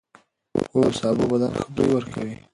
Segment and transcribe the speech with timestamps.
[0.71, 2.35] هو، سابه بدن ښه بوی ورکوي.